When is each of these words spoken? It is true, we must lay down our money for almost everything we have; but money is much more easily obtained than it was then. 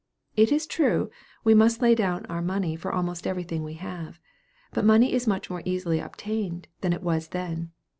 It 0.35 0.51
is 0.51 0.65
true, 0.65 1.11
we 1.43 1.53
must 1.53 1.79
lay 1.79 1.93
down 1.93 2.25
our 2.25 2.41
money 2.41 2.75
for 2.75 2.91
almost 2.91 3.27
everything 3.27 3.63
we 3.63 3.75
have; 3.75 4.19
but 4.73 4.83
money 4.83 5.13
is 5.13 5.27
much 5.27 5.47
more 5.47 5.61
easily 5.63 5.99
obtained 5.99 6.67
than 6.81 6.91
it 6.91 7.03
was 7.03 7.27
then. 7.27 7.69